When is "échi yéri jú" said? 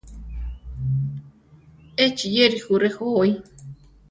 2.05-2.73